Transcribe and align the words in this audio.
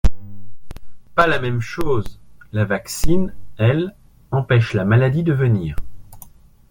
Pas 1.13 1.27
la 1.27 1.37
même 1.37 1.59
chose… 1.61 2.19
La 2.53 2.65
vaccine, 2.65 3.35
elle, 3.59 3.93
empêche 4.31 4.73
la 4.73 4.83
maladie 4.83 5.21
de 5.21 5.31
venir. 5.31 5.75